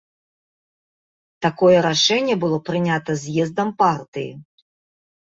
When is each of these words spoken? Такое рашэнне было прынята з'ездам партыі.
Такое 1.47 1.77
рашэнне 1.87 2.35
было 2.47 2.57
прынята 2.73 3.11
з'ездам 3.23 3.75
партыі. 3.87 4.31